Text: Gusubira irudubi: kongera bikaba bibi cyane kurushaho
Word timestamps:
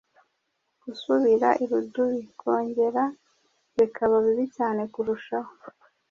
Gusubira 0.83 1.49
irudubi: 1.63 2.21
kongera 2.39 3.03
bikaba 3.77 4.15
bibi 4.25 4.45
cyane 4.57 4.81
kurushaho 4.93 5.51